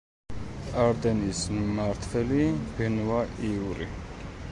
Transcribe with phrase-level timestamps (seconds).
[0.83, 2.47] არდენის მმართველია
[2.79, 3.89] ბენუა იური.